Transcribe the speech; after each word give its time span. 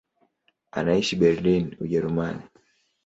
Anaishi 0.77 1.15
Berlin, 1.23 1.77
Ujerumani. 1.83 2.43